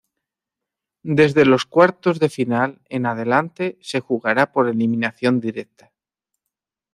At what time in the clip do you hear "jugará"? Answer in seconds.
3.99-4.51